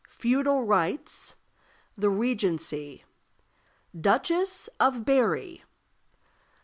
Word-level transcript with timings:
Feudal 0.09 0.63
Rights. 0.63 1.35
The 1.95 2.09
Regency. 2.09 3.03
Duchess 3.95 4.67
of 4.79 5.05
Berri. 5.05 5.63